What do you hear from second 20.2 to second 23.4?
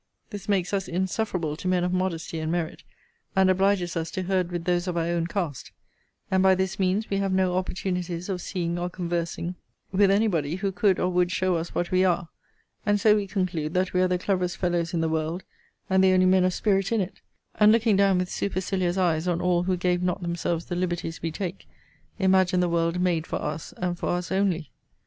themselves the liberties we take, imagine the world made for